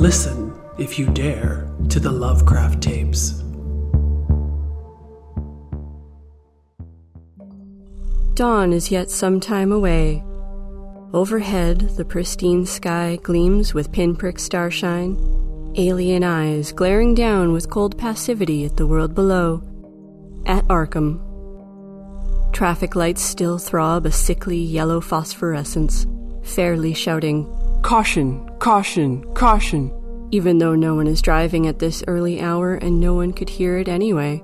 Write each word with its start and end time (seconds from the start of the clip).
Listen, 0.00 0.58
if 0.78 0.98
you 0.98 1.08
dare, 1.10 1.70
to 1.90 2.00
the 2.00 2.10
Lovecraft 2.10 2.82
tapes. 2.82 3.32
Dawn 8.32 8.72
is 8.72 8.90
yet 8.90 9.10
some 9.10 9.40
time 9.40 9.72
away. 9.72 10.24
Overhead, 11.12 11.80
the 11.98 12.06
pristine 12.06 12.64
sky 12.64 13.18
gleams 13.22 13.74
with 13.74 13.92
pinprick 13.92 14.38
starshine, 14.38 15.18
alien 15.76 16.24
eyes 16.24 16.72
glaring 16.72 17.14
down 17.14 17.52
with 17.52 17.68
cold 17.68 17.98
passivity 17.98 18.64
at 18.64 18.78
the 18.78 18.86
world 18.86 19.14
below. 19.14 19.62
At 20.46 20.66
Arkham. 20.68 21.20
Traffic 22.54 22.96
lights 22.96 23.20
still 23.20 23.58
throb 23.58 24.06
a 24.06 24.12
sickly 24.12 24.56
yellow 24.56 25.02
phosphorescence, 25.02 26.06
fairly 26.42 26.94
shouting, 26.94 27.44
Caution, 27.82 28.49
caution, 28.60 29.24
caution, 29.32 29.90
even 30.30 30.58
though 30.58 30.74
no 30.74 30.94
one 30.94 31.06
is 31.06 31.22
driving 31.22 31.66
at 31.66 31.78
this 31.78 32.04
early 32.06 32.40
hour 32.40 32.74
and 32.74 33.00
no 33.00 33.14
one 33.14 33.32
could 33.32 33.48
hear 33.48 33.78
it 33.78 33.88
anyway. 33.88 34.40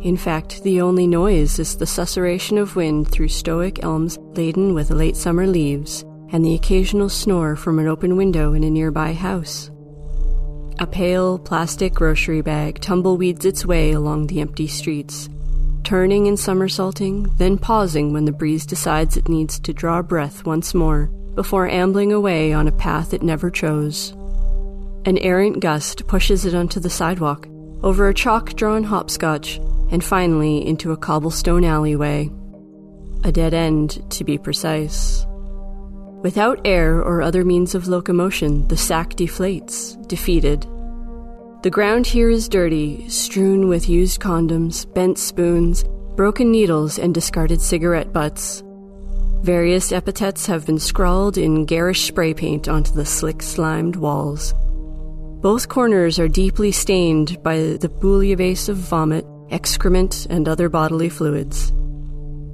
In 0.00 0.16
fact, 0.16 0.62
the 0.62 0.80
only 0.80 1.08
noise 1.08 1.58
is 1.58 1.76
the 1.76 1.84
susurration 1.84 2.60
of 2.60 2.76
wind 2.76 3.10
through 3.10 3.28
stoic 3.28 3.82
elms 3.82 4.16
laden 4.34 4.74
with 4.74 4.90
late 4.90 5.16
summer 5.16 5.46
leaves, 5.46 6.04
and 6.30 6.44
the 6.44 6.54
occasional 6.54 7.08
snore 7.08 7.56
from 7.56 7.78
an 7.78 7.88
open 7.88 8.16
window 8.16 8.52
in 8.54 8.64
a 8.64 8.70
nearby 8.70 9.12
house. 9.12 9.70
A 10.78 10.86
pale 10.86 11.38
plastic 11.38 11.92
grocery 11.92 12.42
bag 12.42 12.80
tumbleweeds 12.80 13.44
its 13.44 13.66
way 13.66 13.92
along 13.92 14.28
the 14.28 14.40
empty 14.40 14.68
streets, 14.68 15.28
turning 15.82 16.28
and 16.28 16.38
somersaulting, 16.38 17.24
then 17.38 17.58
pausing 17.58 18.12
when 18.12 18.24
the 18.24 18.32
breeze 18.32 18.66
decides 18.66 19.16
it 19.16 19.28
needs 19.28 19.58
to 19.60 19.72
draw 19.72 20.00
breath 20.00 20.46
once 20.46 20.74
more 20.74 21.10
before 21.34 21.68
ambling 21.68 22.12
away 22.12 22.52
on 22.52 22.68
a 22.68 22.72
path 22.72 23.14
it 23.14 23.22
never 23.22 23.50
chose. 23.50 24.12
An 25.04 25.18
errant 25.18 25.60
gust 25.60 26.06
pushes 26.06 26.44
it 26.44 26.54
onto 26.54 26.78
the 26.78 26.90
sidewalk, 26.90 27.48
over 27.82 28.08
a 28.08 28.14
chalk 28.14 28.54
drawn 28.54 28.84
hopscotch, 28.84 29.58
and 29.90 30.04
finally 30.04 30.66
into 30.66 30.92
a 30.92 30.96
cobblestone 30.96 31.64
alleyway. 31.64 32.30
A 33.24 33.32
dead 33.32 33.54
end, 33.54 34.02
to 34.12 34.24
be 34.24 34.38
precise. 34.38 35.26
Without 36.22 36.60
air 36.64 37.02
or 37.02 37.20
other 37.20 37.44
means 37.44 37.74
of 37.74 37.88
locomotion, 37.88 38.68
the 38.68 38.76
sack 38.76 39.14
deflates, 39.14 39.96
defeated. 40.06 40.66
The 41.62 41.70
ground 41.70 42.06
here 42.06 42.30
is 42.30 42.48
dirty, 42.48 43.08
strewn 43.08 43.68
with 43.68 43.88
used 43.88 44.20
condoms, 44.20 44.92
bent 44.94 45.18
spoons, 45.18 45.84
broken 46.16 46.52
needles, 46.52 46.98
and 46.98 47.12
discarded 47.12 47.60
cigarette 47.60 48.12
butts. 48.12 48.62
Various 49.42 49.90
epithets 49.90 50.46
have 50.46 50.66
been 50.66 50.78
scrawled 50.78 51.36
in 51.36 51.64
garish 51.64 52.06
spray 52.06 52.32
paint 52.32 52.68
onto 52.68 52.92
the 52.92 53.04
slick 53.04 53.42
slimed 53.42 53.96
walls. 53.96 54.54
Both 55.42 55.68
corners 55.68 56.20
are 56.20 56.28
deeply 56.28 56.70
stained 56.70 57.42
by 57.42 57.56
the 57.58 57.88
bouillabaisse 57.88 58.68
of 58.68 58.76
vomit, 58.76 59.26
excrement, 59.50 60.28
and 60.30 60.46
other 60.46 60.68
bodily 60.68 61.08
fluids. 61.08 61.72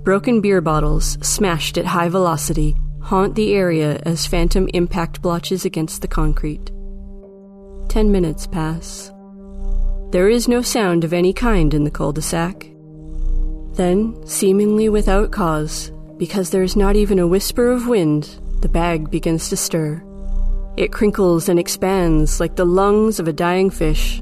Broken 0.03 0.41
beer 0.41 0.63
bottles, 0.63 1.19
smashed 1.21 1.77
at 1.77 1.85
high 1.85 2.09
velocity, 2.09 2.75
haunt 3.03 3.35
the 3.35 3.53
area 3.53 4.01
as 4.07 4.27
phantom 4.27 4.67
impact 4.73 5.21
blotches 5.21 5.67
against 5.67 6.01
the 6.01 6.09
concrete. 6.09 6.71
Ten 7.91 8.11
minutes 8.11 8.47
pass. 8.47 9.13
There 10.11 10.31
is 10.31 10.49
no 10.49 10.63
sound 10.63 11.05
of 11.05 11.13
any 11.13 11.35
kind 11.35 11.75
in 11.75 11.85
the 11.85 11.91
cul 11.91 12.13
de 12.13 12.23
sac. 12.23 12.67
Then, 13.75 14.27
seemingly 14.27 14.89
without 14.89 15.31
cause, 15.31 15.93
because 16.19 16.51
there 16.51 16.63
is 16.63 16.77
not 16.77 16.97
even 16.97 17.19
a 17.19 17.27
whisper 17.27 17.71
of 17.71 17.87
wind, 17.87 18.39
the 18.61 18.69
bag 18.69 19.11
begins 19.11 19.49
to 19.49 19.57
stir. 19.57 20.03
It 20.77 20.93
crinkles 20.93 21.49
and 21.49 21.59
expands 21.59 22.41
like 22.41 22.57
the 22.57 22.67
lungs 22.67 23.19
of 23.19 23.29
a 23.29 23.33
dying 23.33 23.71
fish. 23.71 24.21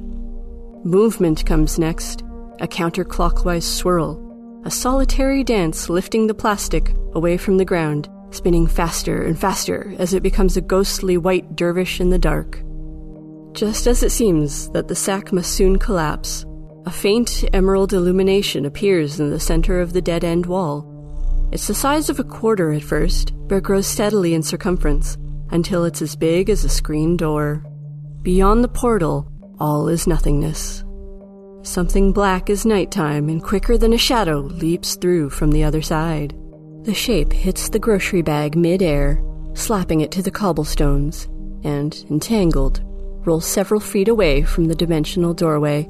Movement 0.83 1.45
comes 1.45 1.77
next, 1.77 2.21
a 2.59 2.67
counterclockwise 2.67 3.63
swirl, 3.63 4.61
a 4.63 4.71
solitary 4.71 5.43
dance 5.43 5.89
lifting 5.89 6.27
the 6.27 6.33
plastic 6.33 6.93
away 7.13 7.37
from 7.37 7.57
the 7.57 7.65
ground, 7.65 8.09
spinning 8.31 8.67
faster 8.67 9.23
and 9.23 9.39
faster 9.39 9.93
as 9.97 10.13
it 10.13 10.23
becomes 10.23 10.57
a 10.57 10.61
ghostly 10.61 11.17
white 11.17 11.55
dervish 11.55 11.99
in 11.99 12.09
the 12.09 12.19
dark. 12.19 12.61
Just 13.53 13.87
as 13.87 14.03
it 14.03 14.11
seems 14.11 14.69
that 14.69 14.87
the 14.87 14.95
sack 14.95 15.33
must 15.33 15.53
soon 15.53 15.79
collapse, 15.79 16.45
a 16.85 16.91
faint 16.91 17.43
emerald 17.53 17.91
illumination 17.91 18.65
appears 18.65 19.19
in 19.19 19.29
the 19.29 19.39
center 19.39 19.81
of 19.81 19.93
the 19.93 20.01
dead 20.01 20.23
end 20.23 20.45
wall. 20.45 20.96
It's 21.49 21.67
the 21.67 21.73
size 21.73 22.09
of 22.09 22.19
a 22.19 22.25
quarter 22.25 22.73
at 22.73 22.83
first, 22.83 23.33
but 23.47 23.63
grows 23.63 23.87
steadily 23.87 24.33
in 24.33 24.43
circumference 24.43 25.17
until 25.51 25.85
it's 25.85 26.01
as 26.01 26.15
big 26.15 26.49
as 26.49 26.65
a 26.65 26.69
screen 26.69 27.15
door. 27.15 27.63
Beyond 28.21 28.63
the 28.63 28.67
portal, 28.67 29.31
all 29.59 29.87
is 29.87 30.07
nothingness. 30.07 30.83
Something 31.61 32.11
black 32.11 32.49
as 32.49 32.65
nighttime 32.65 33.29
and 33.29 33.41
quicker 33.41 33.77
than 33.77 33.93
a 33.93 33.97
shadow 33.97 34.39
leaps 34.39 34.95
through 34.95 35.29
from 35.29 35.51
the 35.51 35.63
other 35.63 35.81
side. 35.81 36.35
The 36.83 36.93
shape 36.93 37.31
hits 37.31 37.69
the 37.69 37.79
grocery 37.79 38.21
bag 38.21 38.55
mid-air, 38.55 39.23
slapping 39.53 40.01
it 40.01 40.11
to 40.11 40.21
the 40.21 40.31
cobblestones, 40.31 41.27
and, 41.63 42.05
entangled, 42.09 42.81
rolls 43.25 43.45
several 43.45 43.79
feet 43.79 44.07
away 44.09 44.43
from 44.43 44.65
the 44.65 44.75
dimensional 44.75 45.33
doorway. 45.33 45.89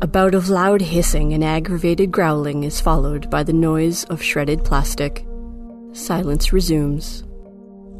A 0.00 0.06
bout 0.06 0.32
of 0.32 0.48
loud 0.48 0.80
hissing 0.80 1.32
and 1.32 1.42
aggravated 1.42 2.12
growling 2.12 2.62
is 2.62 2.80
followed 2.80 3.28
by 3.30 3.42
the 3.42 3.52
noise 3.52 4.04
of 4.04 4.22
shredded 4.22 4.64
plastic. 4.64 5.26
Silence 5.92 6.52
resumes. 6.52 7.24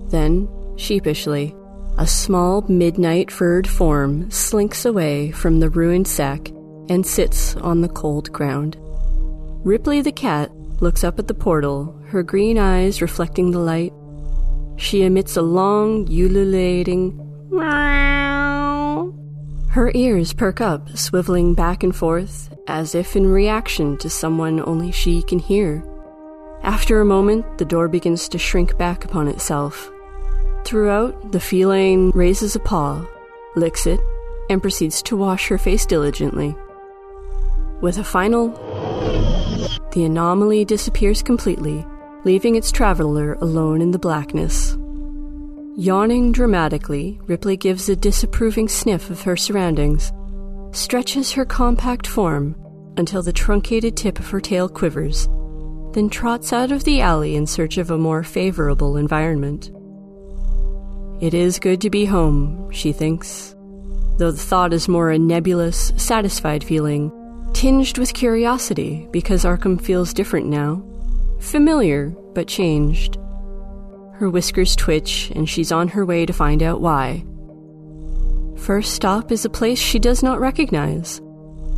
Then, 0.09 0.49
sheepishly, 0.77 1.57
a 1.97 2.07
small 2.07 2.63
midnight 2.69 3.33
furred 3.33 3.67
form 3.67 4.31
slinks 4.31 4.85
away 4.85 5.33
from 5.33 5.59
the 5.59 5.71
ruined 5.71 6.07
sack 6.07 6.51
and 6.89 7.05
sits 7.05 7.57
on 7.57 7.81
the 7.81 7.89
cold 7.89 8.33
ground. 8.33 8.77
Ripley 9.65 10.01
the 10.01 10.13
cat 10.13 10.53
looks 10.81 11.03
up 11.03 11.19
at 11.19 11.27
the 11.27 11.35
portal, 11.35 12.01
her 12.07 12.23
green 12.23 12.59
eyes 12.59 13.03
reflecting 13.03 13.51
the 13.51 13.59
light. 13.59 13.93
She 14.77 15.03
emits 15.03 15.37
a 15.37 15.43
long, 15.43 16.07
ululating. 16.09 17.19
Her 19.79 19.93
ears 19.95 20.33
perk 20.33 20.61
up, 20.61 20.89
swiveling 20.89 21.55
back 21.55 21.85
and 21.85 21.95
forth, 21.95 22.53
as 22.67 22.97
if 22.97 23.15
in 23.15 23.29
reaction 23.29 23.97
to 23.99 24.11
someone 24.11 24.59
only 24.59 24.91
she 24.91 25.23
can 25.23 25.39
hear. 25.39 25.85
After 26.65 27.01
a 27.01 27.05
moment, 27.05 27.59
the 27.59 27.65
door 27.65 27.87
begins 27.87 28.29
to 28.31 28.39
shrink 28.39 28.77
back 28.77 29.05
upon 29.05 29.29
itself. 29.29 29.89
Throughout, 30.65 31.31
the 31.31 31.39
feline 31.39 32.11
raises 32.11 32.57
a 32.57 32.59
paw, 32.59 33.07
licks 33.55 33.87
it, 33.87 34.01
and 34.51 34.61
proceeds 34.61 35.01
to 35.03 35.17
wash 35.17 35.47
her 35.47 35.59
face 35.59 35.87
diligently. 35.87 36.57
With 37.81 37.99
a 37.99 38.05
final, 38.05 38.49
the 39.93 40.05
anomaly 40.05 40.65
disappears 40.65 41.23
completely, 41.23 41.87
leaving 42.25 42.57
its 42.57 42.73
traveler 42.73 43.35
alone 43.35 43.81
in 43.81 43.93
the 43.93 43.99
blackness. 44.01 44.77
Yawning 45.79 46.33
dramatically, 46.33 47.21
Ripley 47.27 47.57
gives 47.57 47.89
a 47.89 47.95
disapproving 47.95 48.67
sniff 48.67 49.11
of 49.11 49.23
her 49.23 49.37
surroundings, 49.37 50.11
stretches 50.73 51.31
her 51.31 51.45
compact 51.45 52.05
form 52.05 52.57
until 52.97 53.23
the 53.23 53.33
truncated 53.33 53.97
tip 53.97 54.19
of 54.19 54.29
her 54.29 54.41
tail 54.41 54.69
quivers, 54.69 55.29
then 55.93 56.11
trots 56.11 56.53
out 56.53 56.73
of 56.73 56.83
the 56.83 57.01
alley 57.01 57.37
in 57.37 57.47
search 57.47 57.79
of 57.79 57.93
a 57.93 57.97
more 57.97 58.25
favorable 58.25 58.97
environment. 58.97 59.71
It 61.23 61.33
is 61.33 61.61
good 61.61 61.81
to 61.83 61.91
be 61.91 62.07
home, 62.07 62.73
she 62.73 62.91
thinks, 62.91 63.55
though 64.19 64.33
the 64.33 64.37
thought 64.37 64.73
is 64.73 64.89
more 64.89 65.13
a 65.13 65.19
nebulous, 65.19 65.93
satisfied 65.97 66.65
feeling, 66.65 67.13
tinged 67.53 67.99
with 67.99 68.15
curiosity 68.15 69.07
because 69.13 69.45
Arkham 69.45 69.81
feels 69.81 70.13
different 70.13 70.47
now. 70.47 70.83
Familiar, 71.39 72.09
but 72.35 72.49
changed. 72.49 73.17
Her 74.19 74.29
whiskers 74.29 74.75
twitch, 74.75 75.31
and 75.37 75.49
she's 75.49 75.71
on 75.71 75.87
her 75.87 76.05
way 76.05 76.27
to 76.27 76.33
find 76.33 76.61
out 76.61 76.81
why. 76.81 77.25
First 78.57 78.95
stop 78.95 79.31
is 79.31 79.45
a 79.45 79.49
place 79.49 79.79
she 79.79 80.01
does 80.01 80.25
not 80.25 80.41
recognize. 80.41 81.21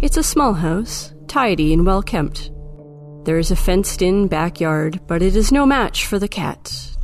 It's 0.00 0.16
a 0.16 0.22
small 0.22 0.54
house, 0.54 1.12
tidy 1.28 1.74
and 1.74 1.84
well 1.84 2.02
kept. 2.02 2.50
There 3.24 3.36
is 3.36 3.50
a 3.50 3.56
fenced 3.56 4.00
in 4.00 4.26
backyard, 4.26 5.00
but 5.06 5.20
it 5.20 5.36
is 5.36 5.52
no 5.52 5.66
match 5.66 6.06
for 6.06 6.18
the 6.18 6.28
cat. 6.28 6.96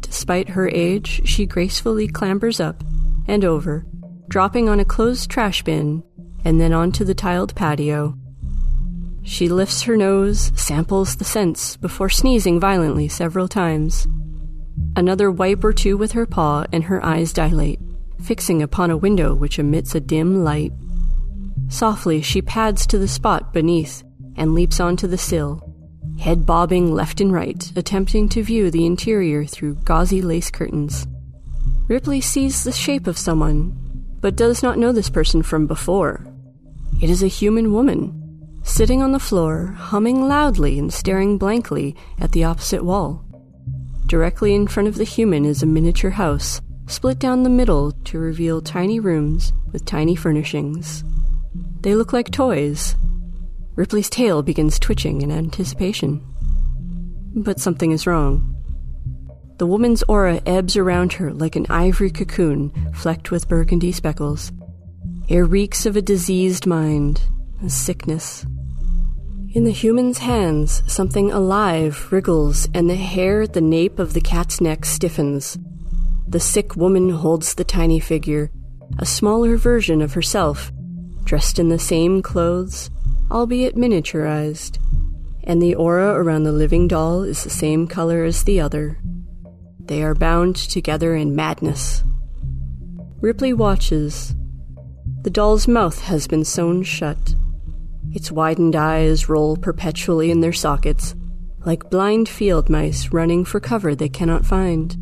Despite 0.00 0.50
her 0.50 0.68
age, 0.68 1.26
she 1.26 1.46
gracefully 1.46 2.06
clambers 2.06 2.60
up 2.60 2.84
and 3.26 3.46
over, 3.46 3.86
dropping 4.28 4.68
on 4.68 4.78
a 4.78 4.84
closed 4.84 5.30
trash 5.30 5.62
bin 5.62 6.04
and 6.44 6.60
then 6.60 6.74
onto 6.74 7.02
the 7.02 7.14
tiled 7.14 7.54
patio. 7.54 8.14
She 9.22 9.48
lifts 9.48 9.84
her 9.84 9.96
nose, 9.96 10.52
samples 10.54 11.16
the 11.16 11.24
scents 11.24 11.78
before 11.78 12.10
sneezing 12.10 12.60
violently 12.60 13.08
several 13.08 13.48
times. 13.48 14.06
Another 14.96 15.30
wipe 15.30 15.62
or 15.62 15.74
two 15.74 15.98
with 15.98 16.12
her 16.12 16.24
paw, 16.24 16.64
and 16.72 16.84
her 16.84 17.04
eyes 17.04 17.34
dilate, 17.34 17.78
fixing 18.22 18.62
upon 18.62 18.90
a 18.90 18.96
window 18.96 19.34
which 19.34 19.58
emits 19.58 19.94
a 19.94 20.00
dim 20.00 20.42
light. 20.42 20.72
Softly, 21.68 22.22
she 22.22 22.40
pads 22.40 22.86
to 22.86 22.96
the 22.96 23.06
spot 23.06 23.52
beneath 23.52 24.02
and 24.36 24.54
leaps 24.54 24.80
onto 24.80 25.06
the 25.06 25.18
sill, 25.18 25.62
head 26.18 26.46
bobbing 26.46 26.94
left 26.94 27.20
and 27.20 27.30
right, 27.30 27.70
attempting 27.76 28.26
to 28.30 28.42
view 28.42 28.70
the 28.70 28.86
interior 28.86 29.44
through 29.44 29.74
gauzy 29.84 30.22
lace 30.22 30.50
curtains. 30.50 31.06
Ripley 31.88 32.22
sees 32.22 32.64
the 32.64 32.72
shape 32.72 33.06
of 33.06 33.18
someone, 33.18 33.76
but 34.22 34.34
does 34.34 34.62
not 34.62 34.78
know 34.78 34.92
this 34.92 35.10
person 35.10 35.42
from 35.42 35.66
before. 35.66 36.26
It 37.02 37.10
is 37.10 37.22
a 37.22 37.28
human 37.28 37.74
woman, 37.74 38.60
sitting 38.64 39.02
on 39.02 39.12
the 39.12 39.20
floor, 39.20 39.74
humming 39.76 40.26
loudly 40.26 40.78
and 40.78 40.90
staring 40.90 41.36
blankly 41.36 41.94
at 42.18 42.32
the 42.32 42.44
opposite 42.44 42.82
wall. 42.82 43.25
Directly 44.06 44.54
in 44.54 44.68
front 44.68 44.88
of 44.88 44.94
the 44.94 45.04
human 45.04 45.44
is 45.44 45.64
a 45.64 45.66
miniature 45.66 46.12
house, 46.12 46.60
split 46.86 47.18
down 47.18 47.42
the 47.42 47.50
middle 47.50 47.90
to 47.90 48.18
reveal 48.18 48.60
tiny 48.60 49.00
rooms 49.00 49.52
with 49.72 49.84
tiny 49.84 50.14
furnishings. 50.14 51.02
They 51.80 51.96
look 51.96 52.12
like 52.12 52.30
toys. 52.30 52.94
Ripley's 53.74 54.08
tail 54.08 54.44
begins 54.44 54.78
twitching 54.78 55.22
in 55.22 55.32
anticipation. 55.32 56.24
But 57.34 57.58
something 57.58 57.90
is 57.90 58.06
wrong. 58.06 58.54
The 59.58 59.66
woman's 59.66 60.04
aura 60.04 60.40
ebbs 60.46 60.76
around 60.76 61.14
her 61.14 61.32
like 61.32 61.56
an 61.56 61.66
ivory 61.68 62.10
cocoon 62.10 62.70
flecked 62.94 63.32
with 63.32 63.48
burgundy 63.48 63.90
speckles. 63.90 64.52
It 65.28 65.38
reeks 65.38 65.84
of 65.84 65.96
a 65.96 66.02
diseased 66.02 66.64
mind, 66.64 67.22
a 67.64 67.68
sickness. 67.68 68.46
In 69.56 69.64
the 69.64 69.70
human's 69.70 70.18
hands, 70.18 70.82
something 70.86 71.32
alive 71.32 72.12
wriggles, 72.12 72.68
and 72.74 72.90
the 72.90 72.94
hair 72.94 73.40
at 73.40 73.54
the 73.54 73.62
nape 73.62 73.98
of 73.98 74.12
the 74.12 74.20
cat's 74.20 74.60
neck 74.60 74.84
stiffens. 74.84 75.56
The 76.28 76.40
sick 76.40 76.76
woman 76.76 77.08
holds 77.08 77.54
the 77.54 77.64
tiny 77.64 77.98
figure, 77.98 78.50
a 78.98 79.06
smaller 79.06 79.56
version 79.56 80.02
of 80.02 80.12
herself, 80.12 80.70
dressed 81.24 81.58
in 81.58 81.70
the 81.70 81.78
same 81.78 82.20
clothes, 82.20 82.90
albeit 83.30 83.76
miniaturized, 83.76 84.76
and 85.44 85.62
the 85.62 85.74
aura 85.74 86.12
around 86.12 86.42
the 86.42 86.52
living 86.52 86.86
doll 86.86 87.22
is 87.22 87.42
the 87.42 87.48
same 87.48 87.88
color 87.88 88.24
as 88.24 88.44
the 88.44 88.60
other. 88.60 88.98
They 89.80 90.02
are 90.02 90.14
bound 90.14 90.56
together 90.56 91.16
in 91.16 91.34
madness. 91.34 92.04
Ripley 93.22 93.54
watches, 93.54 94.34
the 95.22 95.30
doll's 95.30 95.66
mouth 95.66 96.02
has 96.02 96.26
been 96.26 96.44
sewn 96.44 96.82
shut. 96.82 97.34
Its 98.16 98.32
widened 98.32 98.74
eyes 98.74 99.28
roll 99.28 99.58
perpetually 99.58 100.30
in 100.30 100.40
their 100.40 100.50
sockets, 100.50 101.14
like 101.66 101.90
blind 101.90 102.30
field 102.30 102.70
mice 102.70 103.12
running 103.12 103.44
for 103.44 103.60
cover 103.60 103.94
they 103.94 104.08
cannot 104.08 104.46
find. 104.46 104.96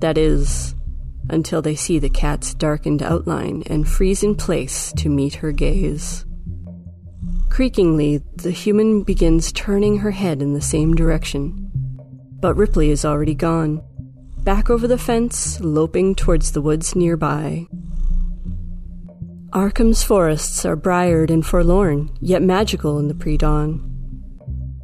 That 0.00 0.18
is, 0.18 0.74
until 1.30 1.62
they 1.62 1.76
see 1.76 2.00
the 2.00 2.10
cat's 2.10 2.52
darkened 2.52 3.04
outline 3.04 3.62
and 3.66 3.86
freeze 3.88 4.24
in 4.24 4.34
place 4.34 4.92
to 4.96 5.08
meet 5.08 5.36
her 5.36 5.52
gaze. 5.52 6.26
Creakingly, 7.50 8.20
the 8.34 8.50
human 8.50 9.04
begins 9.04 9.52
turning 9.52 9.98
her 9.98 10.10
head 10.10 10.42
in 10.42 10.54
the 10.54 10.60
same 10.60 10.92
direction. 10.92 11.70
But 12.40 12.56
Ripley 12.56 12.90
is 12.90 13.04
already 13.04 13.36
gone, 13.36 13.80
back 14.42 14.70
over 14.70 14.88
the 14.88 14.98
fence, 14.98 15.60
loping 15.60 16.16
towards 16.16 16.50
the 16.50 16.62
woods 16.62 16.96
nearby. 16.96 17.68
Arkham's 19.54 20.02
forests 20.02 20.64
are 20.64 20.74
briared 20.74 21.30
and 21.30 21.46
forlorn, 21.46 22.10
yet 22.20 22.42
magical 22.42 22.98
in 22.98 23.06
the 23.06 23.14
pre 23.14 23.36
dawn. 23.36 23.88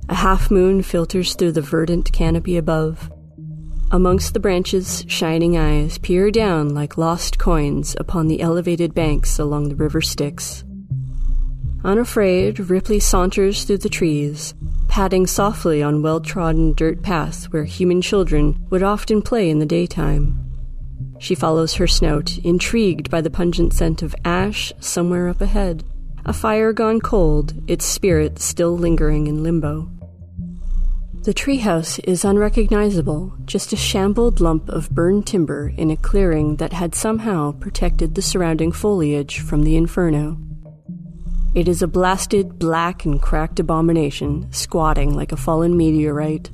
A 0.08 0.14
half 0.14 0.48
moon 0.48 0.84
filters 0.84 1.34
through 1.34 1.52
the 1.52 1.60
verdant 1.60 2.12
canopy 2.12 2.56
above. 2.56 3.10
Amongst 3.90 4.32
the 4.32 4.38
branches, 4.38 5.04
shining 5.08 5.56
eyes 5.56 5.98
peer 5.98 6.30
down 6.30 6.68
like 6.68 6.96
lost 6.96 7.36
coins 7.36 7.96
upon 7.98 8.28
the 8.28 8.40
elevated 8.40 8.94
banks 8.94 9.40
along 9.40 9.70
the 9.70 9.74
river 9.74 10.00
Styx. 10.00 10.62
Unafraid, 11.82 12.60
Ripley 12.70 13.00
saunters 13.00 13.64
through 13.64 13.78
the 13.78 13.88
trees, 13.88 14.54
padding 14.86 15.26
softly 15.26 15.82
on 15.82 16.00
well 16.00 16.20
trodden 16.20 16.74
dirt 16.74 17.02
paths 17.02 17.46
where 17.46 17.64
human 17.64 18.00
children 18.00 18.64
would 18.70 18.84
often 18.84 19.20
play 19.20 19.50
in 19.50 19.58
the 19.58 19.66
daytime. 19.66 20.39
She 21.20 21.34
follows 21.34 21.74
her 21.74 21.86
snout, 21.86 22.38
intrigued 22.38 23.10
by 23.10 23.20
the 23.20 23.28
pungent 23.28 23.74
scent 23.74 24.00
of 24.02 24.14
ash 24.24 24.72
somewhere 24.80 25.28
up 25.28 25.42
ahead, 25.42 25.84
a 26.24 26.32
fire 26.32 26.72
gone 26.72 26.98
cold, 26.98 27.52
its 27.68 27.84
spirit 27.84 28.38
still 28.38 28.76
lingering 28.76 29.26
in 29.26 29.42
limbo. 29.42 29.90
The 31.24 31.34
treehouse 31.34 32.00
is 32.04 32.24
unrecognizable, 32.24 33.34
just 33.44 33.74
a 33.74 33.76
shambled 33.76 34.40
lump 34.40 34.70
of 34.70 34.88
burned 34.88 35.26
timber 35.26 35.74
in 35.76 35.90
a 35.90 35.96
clearing 35.98 36.56
that 36.56 36.72
had 36.72 36.94
somehow 36.94 37.52
protected 37.52 38.14
the 38.14 38.22
surrounding 38.22 38.72
foliage 38.72 39.40
from 39.40 39.62
the 39.62 39.76
inferno. 39.76 40.38
It 41.54 41.68
is 41.68 41.82
a 41.82 41.86
blasted, 41.86 42.58
black, 42.58 43.04
and 43.04 43.20
cracked 43.20 43.60
abomination, 43.60 44.50
squatting 44.52 45.14
like 45.14 45.32
a 45.32 45.36
fallen 45.36 45.76
meteorite. 45.76 46.48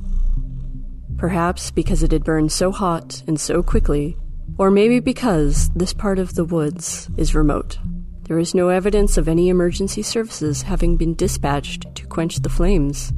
Perhaps 1.16 1.70
because 1.70 2.02
it 2.02 2.10
had 2.10 2.24
burned 2.24 2.50
so 2.50 2.72
hot 2.72 3.22
and 3.28 3.38
so 3.38 3.62
quickly, 3.62 4.16
or 4.58 4.70
maybe 4.70 5.00
because 5.00 5.68
this 5.70 5.92
part 5.92 6.18
of 6.18 6.34
the 6.34 6.44
woods 6.44 7.10
is 7.16 7.34
remote. 7.34 7.78
There 8.24 8.38
is 8.38 8.54
no 8.54 8.70
evidence 8.70 9.16
of 9.16 9.28
any 9.28 9.48
emergency 9.48 10.02
services 10.02 10.62
having 10.62 10.96
been 10.96 11.14
dispatched 11.14 11.94
to 11.94 12.06
quench 12.06 12.36
the 12.36 12.48
flames. 12.48 13.12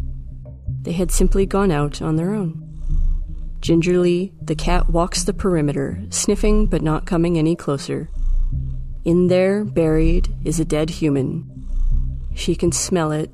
They 0.83 0.93
had 0.93 1.11
simply 1.11 1.47
gone 1.47 1.71
out 1.71 2.03
on 2.03 2.17
their 2.17 2.35
own. 2.35 2.65
Gingerly, 3.61 4.33
the 4.43 4.55
cat 4.55 4.91
walks 4.91 5.25
the 5.25 5.33
perimeter, 5.33 6.01
sniffing 6.11 6.67
but 6.67 6.83
not 6.83 7.07
coming 7.07 7.39
any 7.39 7.57
closer. 7.57 8.09
In 9.05 9.29
there, 9.29 9.65
buried, 9.65 10.29
is 10.45 10.61
a 10.61 10.65
dead 10.65 10.91
human. 10.91 11.67
She 12.35 12.55
can 12.55 12.73
smell 12.73 13.11
it, 13.11 13.31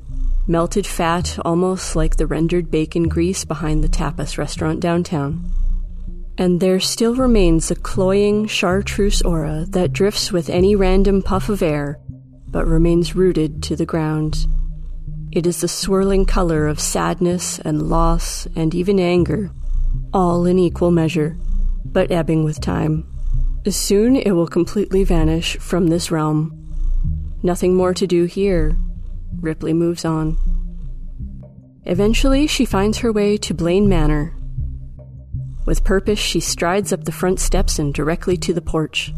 melted 0.47 0.87
fat 0.87 1.39
almost 1.45 1.97
like 1.97 2.17
the 2.17 2.27
rendered 2.27 2.71
bacon 2.71 3.09
grease 3.09 3.45
behind 3.45 3.83
the 3.83 3.89
tapas 3.89 4.39
restaurant 4.39 4.81
downtown 4.81 5.51
and 6.37 6.61
there 6.61 6.81
still 6.81 7.15
remains 7.15 7.71
a 7.71 7.77
cloying 7.77 8.47
chartreuse 8.47 9.23
aura 9.23 9.67
that 9.69 9.93
drifts 9.93 10.33
with 10.33 10.51
any 10.51 10.75
random 10.75 11.23
puff 11.23 11.49
of 11.49 11.63
air, 11.63 11.99
but 12.49 12.67
remains 12.67 13.15
rooted 13.15 13.63
to 13.63 13.77
the 13.77 13.87
ground. 13.87 14.47
It 15.33 15.47
is 15.47 15.61
the 15.61 15.69
swirling 15.69 16.27
color 16.27 16.67
of 16.67 16.81
sadness 16.81 17.59
and 17.61 17.89
loss 17.89 18.47
and 18.57 18.75
even 18.75 18.99
anger, 19.01 19.51
all 20.13 20.47
in 20.47 20.59
equal 20.59 20.91
measure, 20.91 21.37
but 21.85 22.11
ebbing 22.11 22.45
with 22.45 22.61
time. 22.61 23.07
Soon 23.69 24.17
it 24.17 24.33
will 24.33 24.47
completely 24.47 25.05
vanish 25.05 25.57
from 25.59 25.87
this 25.87 26.11
realm. 26.11 26.61
Nothing 27.43 27.75
more 27.75 27.95
to 27.95 28.07
do 28.07 28.25
here. 28.25 28.77
Ripley 29.41 29.73
moves 29.73 30.05
on. 30.05 30.37
Eventually, 31.85 32.47
she 32.47 32.65
finds 32.65 32.99
her 32.99 33.13
way 33.13 33.37
to 33.39 33.53
Blaine 33.53 33.89
Manor, 33.89 34.35
with 35.67 35.85
purpose, 35.85 36.19
she 36.19 36.41
strides 36.41 36.93
up 36.93 37.05
the 37.05 37.13
front 37.13 37.41
steps 37.41 37.79
and 37.79 37.93
directly 37.93 38.37
to 38.39 38.53
the 38.53 38.61
porch. 38.61 39.13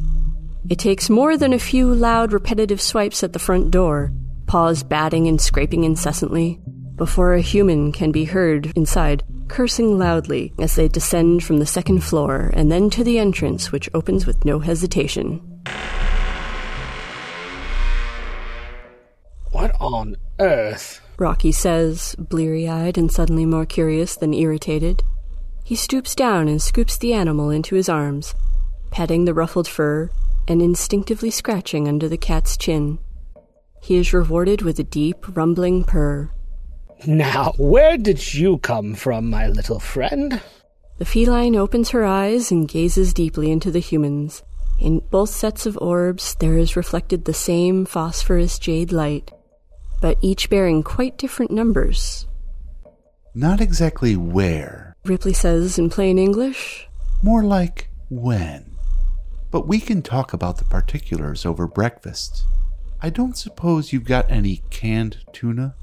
It 0.69 0.79
takes 0.79 1.11
more 1.11 1.37
than 1.37 1.53
a 1.53 1.59
few 1.59 1.95
loud, 1.95 2.33
repetitive 2.33 2.81
swipes 2.81 3.23
at 3.23 3.33
the 3.33 3.39
front 3.39 3.71
door, 3.71 4.13
paws 4.47 4.83
batting 4.83 5.29
and 5.29 5.41
scraping 5.41 5.85
incessantly, 5.85 6.61
before 6.97 7.35
a 7.35 7.41
human 7.41 7.93
can 7.93 8.11
be 8.11 8.25
heard 8.25 8.73
inside, 8.75 9.23
cursing 9.49 9.99
loudly 9.99 10.53
as 10.59 10.75
they 10.75 10.89
descend 10.89 11.45
from 11.45 11.59
the 11.59 11.67
second 11.67 12.03
floor 12.03 12.51
and 12.55 12.73
then 12.73 12.91
to 12.91 13.05
the 13.05 13.19
entrance, 13.19 13.71
which 13.71 13.91
opens 13.95 14.27
with 14.27 14.45
no 14.45 14.59
hesitation. 14.59 15.41
What 19.53 19.73
on 19.81 20.17
earth? 20.41 21.01
Rocky 21.19 21.53
says, 21.53 22.15
bleary 22.19 22.69
eyed 22.69 22.99
and 22.99 23.11
suddenly 23.11 23.47
more 23.47 23.67
curious 23.67 24.17
than 24.17 24.35
irritated. 24.35 25.03
He 25.67 25.75
stoops 25.75 26.15
down 26.15 26.47
and 26.47 26.63
scoops 26.63 26.97
the 26.97 27.13
animal 27.13 27.51
into 27.51 27.75
his 27.75 27.89
arms, 27.89 28.37
petting 28.93 29.25
the 29.25 29.35
ruffled 29.35 29.67
fur 29.67 30.11
and 30.47 30.63
instinctively 30.63 31.29
scratching 31.29 31.89
under 31.89 32.09
the 32.09 32.17
cat's 32.17 32.57
chin. 32.57 33.01
He 33.83 33.97
is 33.97 34.13
rewarded 34.13 34.63
with 34.63 34.79
a 34.79 34.85
deep, 34.85 35.37
rumbling 35.37 35.83
purr. 35.83 36.31
Now, 37.05 37.53
where 37.57 37.99
did 37.99 38.33
you 38.33 38.59
come 38.59 38.95
from, 38.95 39.29
my 39.29 39.49
little 39.49 39.81
friend? 39.81 40.41
The 40.99 41.05
feline 41.05 41.57
opens 41.57 41.91
her 41.91 42.05
eyes 42.05 42.53
and 42.53 42.69
gazes 42.69 43.13
deeply 43.13 43.51
into 43.51 43.73
the 43.73 43.81
humans. 43.81 44.45
In 44.79 45.01
both 45.11 45.31
sets 45.31 45.67
of 45.67 45.77
orbs, 45.79 46.37
there 46.39 46.57
is 46.57 46.77
reflected 46.77 47.25
the 47.25 47.35
same 47.35 47.87
phosphorus 47.87 48.61
jade 48.61 48.93
light, 48.93 49.33
but 50.01 50.17
each 50.23 50.49
bearing 50.49 50.85
quite 50.85 51.19
different 51.19 51.51
numbers. 51.51 52.29
Not 53.35 53.61
exactly 53.61 54.17
where, 54.17 54.96
Ripley 55.09 55.33
says 55.33 55.79
in 55.79 55.91
plain 55.91 56.19
English. 56.19 56.89
More 57.23 57.43
like 57.43 57.89
when. 58.09 58.77
But 59.51 59.67
we 59.67 59.81
can 59.81 60.03
talk 60.03 60.33
about 60.33 60.59
the 60.59 60.65
particulars 60.65 61.47
over 61.47 61.67
breakfast. 61.67 62.45
I 63.01 63.11
don't 63.11 63.37
suppose 63.37 63.93
you've 63.93 64.05
got 64.05 64.31
any 64.31 64.63
canned 64.71 65.19
tuna? 65.33 65.75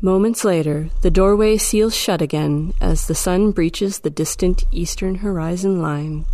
Moments 0.00 0.44
later, 0.44 0.88
the 1.02 1.10
doorway 1.10 1.58
seals 1.58 1.94
shut 1.94 2.22
again 2.22 2.72
as 2.80 3.06
the 3.06 3.14
sun 3.14 3.50
breaches 3.50 3.98
the 3.98 4.10
distant 4.10 4.64
eastern 4.72 5.16
horizon 5.16 5.82
line. 5.82 6.24